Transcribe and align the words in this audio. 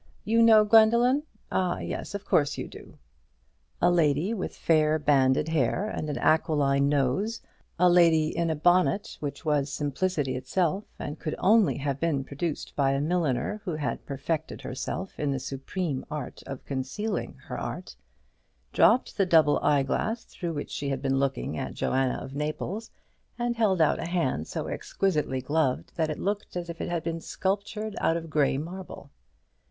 You 0.25 0.41
know 0.41 0.65
Gwendoline? 0.65 1.21
ah, 1.51 1.77
yes, 1.77 2.15
of 2.15 2.25
course 2.25 2.57
you 2.57 2.67
do." 2.67 2.97
A 3.79 3.91
lady 3.91 4.33
with 4.33 4.57
fair 4.57 4.97
banded 4.97 5.49
hair 5.49 5.87
and 5.87 6.09
an 6.09 6.17
aquiline 6.17 6.89
nose 6.89 7.39
a 7.77 7.87
lady 7.87 8.35
in 8.35 8.49
a 8.49 8.55
bonnet 8.55 9.17
which 9.19 9.45
was 9.45 9.71
simplicity 9.71 10.35
itself, 10.35 10.85
and 10.97 11.19
could 11.19 11.35
only 11.37 11.77
have 11.77 11.99
been 11.99 12.23
produced 12.23 12.75
by 12.75 12.93
a 12.93 12.99
milliner 12.99 13.61
who 13.63 13.75
had 13.75 14.03
perfected 14.07 14.61
herself 14.61 15.19
in 15.19 15.29
the 15.29 15.37
supreme 15.39 16.03
art 16.09 16.41
of 16.47 16.65
concealing 16.65 17.35
her 17.45 17.59
art 17.59 17.95
dropped 18.73 19.17
the 19.17 19.25
double 19.27 19.59
eye 19.59 19.83
glass 19.83 20.23
through 20.25 20.53
which 20.53 20.71
she 20.71 20.89
had 20.89 21.03
been 21.03 21.19
looking 21.19 21.59
at 21.59 21.75
Joanna 21.75 22.15
of 22.23 22.33
Naples, 22.33 22.89
and 23.37 23.55
held 23.55 23.79
out 23.79 23.99
a 23.99 24.07
hand 24.07 24.47
so 24.47 24.65
exquisitely 24.65 25.41
gloved 25.41 25.91
that 25.95 26.09
it 26.09 26.17
looked 26.17 26.55
as 26.55 26.71
if 26.71 26.81
it 26.81 26.89
had 26.89 27.03
been 27.03 27.21
sculptured 27.21 27.95
out 27.99 28.17
of 28.17 28.31
grey 28.31 28.57
marble. 28.57 29.11